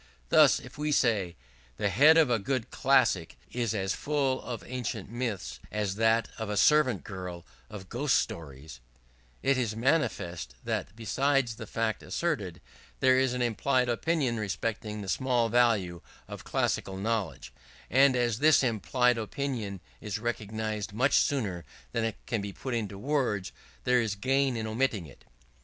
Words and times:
Thus, 0.29 0.59
if 0.59 0.79
we 0.79 0.91
say, 0.91 1.35
"The 1.77 1.89
head 1.89 2.17
of 2.17 2.31
a 2.31 2.39
good 2.39 2.71
classic 2.71 3.37
is 3.51 3.75
as 3.75 3.93
full 3.93 4.41
of 4.41 4.63
ancient 4.65 5.11
myths, 5.11 5.59
as 5.71 5.93
that 5.93 6.27
of 6.39 6.49
a 6.49 6.57
servant 6.57 7.03
girl 7.03 7.45
of 7.69 7.87
ghost 7.87 8.17
stories"; 8.17 8.79
it 9.43 9.59
is 9.59 9.75
manifest 9.75 10.55
that 10.63 10.95
besides 10.95 11.57
the 11.57 11.67
fact 11.67 12.01
asserted, 12.01 12.61
there 12.99 13.19
is 13.19 13.35
an 13.35 13.43
implied 13.43 13.89
opinion 13.89 14.37
respecting 14.37 15.01
the 15.03 15.07
small 15.07 15.49
value 15.49 16.01
of 16.27 16.43
classical 16.43 16.97
knowledge: 16.97 17.53
and 17.87 18.15
as 18.15 18.39
this 18.39 18.63
implied 18.63 19.19
opinion 19.19 19.81
is 20.01 20.17
recognized 20.17 20.93
much 20.93 21.13
sooner 21.13 21.63
than 21.91 22.03
it 22.05 22.15
can 22.25 22.41
be 22.41 22.51
put 22.51 22.73
into 22.73 22.97
words, 22.97 23.51
there 23.83 24.01
is 24.01 24.15
gain 24.15 24.57
in 24.57 24.65
omitting 24.65 25.05
it. 25.05 25.25